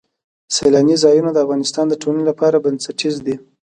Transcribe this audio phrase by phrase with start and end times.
[0.55, 3.35] سیلاني ځایونه د افغانستان د ټولنې لپاره بنسټیز دي.